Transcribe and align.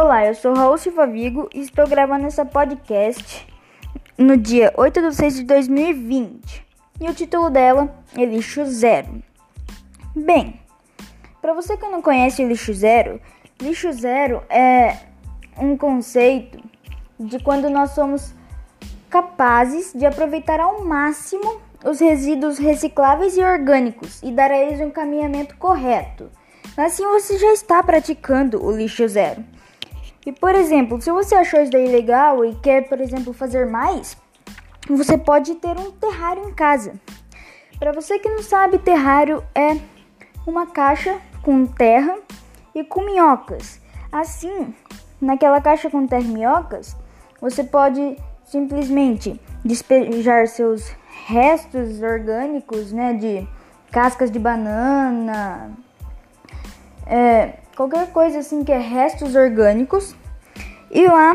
Olá, 0.00 0.24
eu 0.24 0.32
sou 0.32 0.54
Raul 0.54 0.78
Silva 0.78 1.08
Vigo 1.08 1.50
e 1.52 1.58
estou 1.58 1.84
gravando 1.84 2.24
essa 2.24 2.44
podcast 2.44 3.44
no 4.16 4.36
dia 4.36 4.72
8 4.76 5.02
de 5.02 5.12
6 5.12 5.34
de 5.34 5.42
2020. 5.42 6.64
E 7.00 7.10
o 7.10 7.12
título 7.12 7.50
dela 7.50 7.92
é 8.16 8.24
Lixo 8.24 8.64
Zero. 8.64 9.20
Bem, 10.14 10.60
para 11.42 11.52
você 11.52 11.76
que 11.76 11.88
não 11.88 12.00
conhece 12.00 12.44
lixo 12.44 12.72
zero, 12.74 13.20
lixo 13.60 13.90
zero 13.90 14.40
é 14.48 14.98
um 15.58 15.76
conceito 15.76 16.62
de 17.18 17.40
quando 17.40 17.68
nós 17.68 17.90
somos 17.90 18.32
capazes 19.10 19.92
de 19.92 20.06
aproveitar 20.06 20.60
ao 20.60 20.84
máximo 20.84 21.60
os 21.84 21.98
resíduos 21.98 22.56
recicláveis 22.56 23.36
e 23.36 23.42
orgânicos 23.42 24.22
e 24.22 24.30
dar 24.30 24.52
a 24.52 24.58
eles 24.58 24.80
um 24.80 24.92
caminhamento 24.92 25.56
correto. 25.56 26.30
Assim 26.76 27.04
você 27.04 27.36
já 27.36 27.52
está 27.52 27.82
praticando 27.82 28.64
o 28.64 28.70
lixo 28.70 29.08
zero. 29.08 29.57
E 30.28 30.32
por 30.32 30.54
exemplo, 30.54 31.00
se 31.00 31.10
você 31.10 31.34
achou 31.34 31.58
isso 31.58 31.72
daí 31.72 31.88
legal 31.88 32.44
e 32.44 32.54
quer, 32.56 32.86
por 32.86 33.00
exemplo, 33.00 33.32
fazer 33.32 33.66
mais, 33.66 34.14
você 34.86 35.16
pode 35.16 35.54
ter 35.54 35.74
um 35.78 35.90
terrário 35.90 36.46
em 36.46 36.52
casa. 36.52 36.92
Para 37.78 37.92
você 37.92 38.18
que 38.18 38.28
não 38.28 38.42
sabe, 38.42 38.76
terrário 38.76 39.42
é 39.54 39.78
uma 40.46 40.66
caixa 40.66 41.18
com 41.42 41.64
terra 41.64 42.18
e 42.74 42.84
com 42.84 43.06
minhocas. 43.06 43.80
Assim, 44.12 44.74
naquela 45.18 45.62
caixa 45.62 45.88
com 45.88 46.06
terra 46.06 46.24
e 46.24 46.28
minhocas, 46.28 46.94
você 47.40 47.64
pode 47.64 48.18
simplesmente 48.44 49.40
despejar 49.64 50.46
seus 50.46 50.94
restos 51.24 52.02
orgânicos, 52.02 52.92
né, 52.92 53.14
de 53.14 53.48
cascas 53.90 54.30
de 54.30 54.38
banana, 54.38 55.72
é, 57.06 57.60
qualquer 57.78 58.10
coisa 58.10 58.40
assim 58.40 58.64
que 58.64 58.72
é 58.72 58.78
restos 58.78 59.36
orgânicos, 59.36 60.16
e 60.90 61.06
lá 61.06 61.32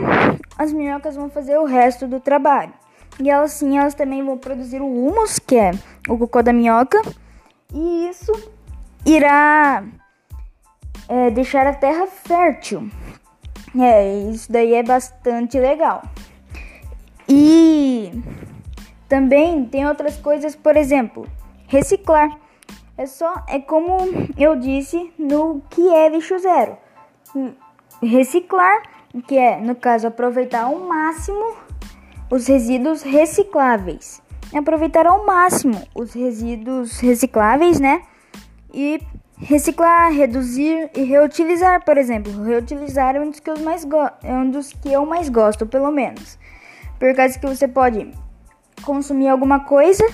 as 0.58 0.74
minhocas 0.74 1.16
vão 1.16 1.30
fazer 1.30 1.58
o 1.58 1.64
resto 1.64 2.06
do 2.06 2.20
trabalho. 2.20 2.74
E 3.18 3.30
elas 3.30 3.54
sim, 3.54 3.78
elas 3.78 3.94
também 3.94 4.22
vão 4.22 4.38
produzir 4.38 4.82
o 4.82 5.08
humus, 5.08 5.40
que 5.40 5.56
é 5.56 5.72
o 6.10 6.18
cocô 6.18 6.44
da 6.44 6.52
minhoca, 6.52 7.02
e 7.74 8.10
isso 8.10 8.34
irá 9.06 9.86
é, 11.08 11.30
deixar 11.32 11.66
a 11.66 11.74
terra 11.74 12.08
fértil. 12.08 12.90
É, 13.80 14.20
isso 14.30 14.52
daí 14.52 14.74
é 14.74 14.84
bastante 14.84 15.58
legal. 15.58 16.04
E 17.30 18.22
também 19.08 19.64
tem 19.64 19.88
outras 19.88 20.18
coisas, 20.18 20.58
por 20.58 20.76
exemplo, 20.76 21.26
reciclar. 21.68 22.43
É 22.96 23.08
só 23.08 23.44
é 23.48 23.60
como 23.60 23.98
eu 24.38 24.56
disse 24.56 25.12
no 25.18 25.62
que 25.70 25.90
é 25.90 26.10
lixo 26.10 26.38
zero. 26.38 26.78
Reciclar, 28.02 28.84
que 29.28 29.38
é, 29.38 29.60
no 29.60 29.76
caso, 29.76 30.08
aproveitar 30.08 30.66
ao 30.66 30.80
máximo 30.80 31.56
os 32.30 32.48
resíduos 32.48 33.02
recicláveis. 33.02 34.22
Aproveitar 34.56 35.08
ao 35.08 35.26
máximo 35.26 35.82
os 35.96 36.14
resíduos 36.14 37.00
recicláveis, 37.00 37.80
né? 37.80 38.04
E 38.72 39.02
reciclar, 39.38 40.12
reduzir 40.12 40.92
e 40.96 41.04
reutilizar, 41.04 41.84
por 41.84 41.98
exemplo. 41.98 42.44
Reutilizar 42.44 43.16
é 43.16 43.20
um 43.20 43.30
dos 43.32 43.40
que 43.40 43.50
eu 43.50 43.60
mais, 43.60 43.88
é 44.24 44.34
um 44.34 44.52
dos 44.52 44.72
que 44.72 44.92
eu 44.92 45.06
mais 45.06 45.30
gosto, 45.30 45.66
pelo 45.66 45.92
menos. 45.92 46.38
Por 47.00 47.16
causa 47.16 47.40
que 47.40 47.48
você 47.48 47.68
pode 47.68 48.12
consumir 48.84 49.30
alguma 49.30 49.62
coisa 49.62 50.06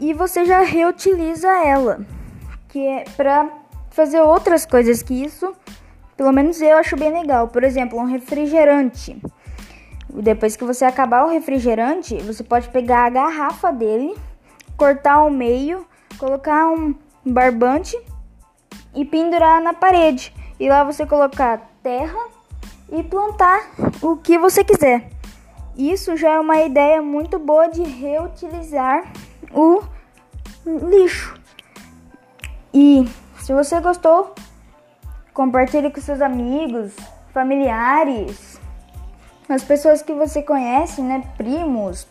e 0.00 0.14
você 0.14 0.46
já 0.46 0.62
reutiliza 0.62 1.48
ela, 1.64 2.00
que 2.68 2.84
é 2.84 3.04
para 3.16 3.48
fazer 3.90 4.20
outras 4.22 4.64
coisas 4.64 5.02
que 5.02 5.12
isso, 5.12 5.54
pelo 6.16 6.32
menos 6.32 6.60
eu 6.60 6.78
acho 6.78 6.96
bem 6.96 7.12
legal. 7.12 7.48
Por 7.48 7.62
exemplo, 7.62 7.98
um 7.98 8.04
refrigerante. 8.04 9.20
Depois 10.08 10.56
que 10.56 10.64
você 10.64 10.84
acabar 10.84 11.26
o 11.26 11.30
refrigerante, 11.30 12.16
você 12.22 12.42
pode 12.42 12.68
pegar 12.70 13.04
a 13.04 13.10
garrafa 13.10 13.70
dele, 13.70 14.16
cortar 14.76 15.14
ao 15.14 15.30
meio, 15.30 15.86
colocar 16.18 16.68
um 16.70 16.94
barbante 17.24 17.96
e 18.94 19.04
pendurar 19.04 19.60
na 19.60 19.74
parede. 19.74 20.34
E 20.58 20.68
lá 20.68 20.82
você 20.82 21.06
colocar 21.06 21.70
terra 21.82 22.18
e 22.90 23.02
plantar 23.02 23.70
o 24.02 24.16
que 24.16 24.38
você 24.38 24.64
quiser. 24.64 25.10
Isso 25.76 26.16
já 26.16 26.32
é 26.32 26.40
uma 26.40 26.60
ideia 26.62 27.00
muito 27.00 27.38
boa 27.38 27.68
de 27.68 27.82
reutilizar 27.82 29.04
lixo. 30.80 31.34
E 32.72 33.08
se 33.38 33.52
você 33.52 33.80
gostou, 33.80 34.34
compartilhe 35.32 35.90
com 35.90 36.00
seus 36.00 36.20
amigos, 36.20 36.94
familiares, 37.32 38.60
as 39.48 39.64
pessoas 39.64 40.02
que 40.02 40.12
você 40.12 40.42
conhece, 40.42 41.02
né, 41.02 41.24
primos, 41.36 42.06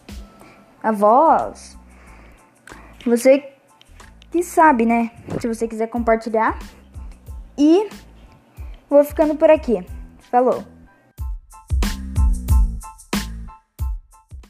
avós. 0.83 1.77
Você 3.05 3.53
que 4.31 4.43
sabe, 4.43 4.85
né? 4.85 5.11
Se 5.39 5.47
você 5.47 5.67
quiser 5.67 5.87
compartilhar. 5.87 6.59
E 7.57 7.89
vou 8.89 9.03
ficando 9.03 9.35
por 9.35 9.49
aqui. 9.49 9.85
Falou! 10.29 10.78